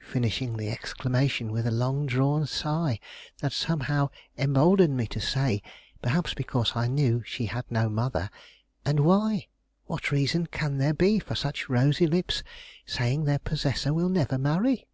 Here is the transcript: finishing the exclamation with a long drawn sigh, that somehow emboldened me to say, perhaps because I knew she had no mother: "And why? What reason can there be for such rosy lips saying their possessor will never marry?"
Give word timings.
finishing 0.00 0.56
the 0.56 0.70
exclamation 0.70 1.52
with 1.52 1.66
a 1.66 1.70
long 1.70 2.06
drawn 2.06 2.46
sigh, 2.46 2.98
that 3.42 3.52
somehow 3.52 4.08
emboldened 4.38 4.96
me 4.96 5.06
to 5.06 5.20
say, 5.20 5.60
perhaps 6.00 6.32
because 6.32 6.72
I 6.74 6.88
knew 6.88 7.22
she 7.26 7.44
had 7.44 7.70
no 7.70 7.90
mother: 7.90 8.30
"And 8.86 9.00
why? 9.00 9.48
What 9.84 10.10
reason 10.10 10.46
can 10.46 10.78
there 10.78 10.94
be 10.94 11.18
for 11.18 11.34
such 11.34 11.68
rosy 11.68 12.06
lips 12.06 12.42
saying 12.86 13.24
their 13.24 13.38
possessor 13.38 13.92
will 13.92 14.08
never 14.08 14.38
marry?" 14.38 14.86